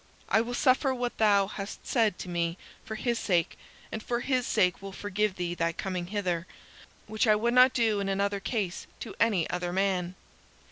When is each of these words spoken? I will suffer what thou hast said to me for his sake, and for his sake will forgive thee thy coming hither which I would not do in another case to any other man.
I 0.29 0.41
will 0.41 0.55
suffer 0.55 0.95
what 0.95 1.19
thou 1.19 1.45
hast 1.45 1.85
said 1.85 2.17
to 2.17 2.27
me 2.27 2.57
for 2.83 2.95
his 2.95 3.19
sake, 3.19 3.55
and 3.91 4.01
for 4.01 4.21
his 4.21 4.47
sake 4.47 4.81
will 4.81 4.91
forgive 4.91 5.35
thee 5.35 5.53
thy 5.53 5.73
coming 5.73 6.07
hither 6.07 6.47
which 7.05 7.27
I 7.27 7.35
would 7.35 7.53
not 7.53 7.71
do 7.71 7.99
in 7.99 8.09
another 8.09 8.39
case 8.39 8.87
to 9.01 9.13
any 9.21 9.47
other 9.51 9.71
man. 9.71 10.15